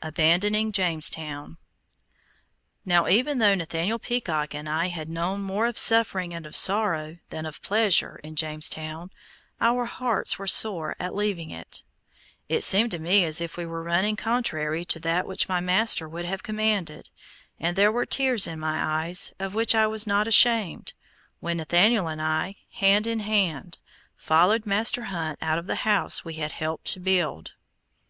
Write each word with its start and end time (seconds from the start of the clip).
ABANDONING 0.00 0.72
JAMESTOWN 0.72 1.58
Now 2.86 3.06
even 3.06 3.38
though 3.38 3.54
Nathaniel 3.54 3.98
Peacock 3.98 4.54
and 4.54 4.66
I 4.66 4.86
had 4.88 5.10
known 5.10 5.42
more 5.42 5.66
of 5.66 5.76
suffering 5.76 6.32
and 6.32 6.46
of 6.46 6.56
sorrow, 6.56 7.18
than 7.28 7.44
of 7.44 7.60
pleasure, 7.60 8.16
in 8.24 8.34
Jamestown, 8.34 9.10
our 9.60 9.84
hearts 9.84 10.38
were 10.38 10.46
sore 10.46 10.96
at 10.98 11.14
leaving 11.14 11.50
it. 11.50 11.82
It 12.48 12.62
seemed 12.64 12.92
to 12.92 12.98
me 12.98 13.24
as 13.26 13.42
if 13.42 13.58
we 13.58 13.66
were 13.66 13.82
running 13.82 14.16
contrary 14.16 14.86
to 14.86 14.98
that 15.00 15.26
which 15.26 15.50
my 15.50 15.60
master 15.60 16.08
would 16.08 16.24
have 16.24 16.42
commanded, 16.42 17.10
and 17.60 17.76
there 17.76 17.92
were 17.92 18.06
tears 18.06 18.46
in 18.46 18.58
my 18.58 19.04
eyes, 19.04 19.34
of 19.38 19.54
which 19.54 19.74
I 19.74 19.86
was 19.86 20.06
not 20.06 20.26
ashamed, 20.26 20.94
when 21.40 21.58
Nathaniel 21.58 22.08
and 22.08 22.22
I, 22.22 22.54
hand 22.70 23.06
in 23.06 23.20
hand, 23.20 23.76
followed 24.16 24.64
Master 24.64 25.02
Hunt 25.04 25.38
out 25.42 25.58
of 25.58 25.66
the 25.66 25.74
house 25.84 26.24
we 26.24 26.36
had 26.36 26.52
helped 26.52 26.86
to 26.92 27.00
build. 27.00 27.52